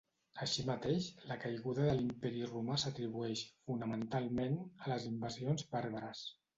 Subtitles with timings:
[0.43, 6.31] Així mateix, la caiguda de l'Imperi romà s'atribueix, fonamentalment, a les invasions bàrbares.